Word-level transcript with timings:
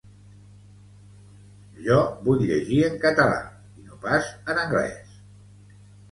Jo 1.87 1.97
vull 2.27 2.41
llegir 2.51 2.79
en 2.87 2.97
català 3.03 3.35
i 3.81 3.85
no 3.91 3.99
pas 4.07 4.31
en 4.55 4.63
anglès 4.63 5.13